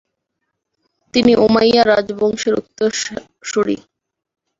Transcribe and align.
তিনি 1.13 1.31
উমাইয়া 1.45 1.83
রাজবংশের 1.85 2.53
উত্তরসূরী। 2.61 3.77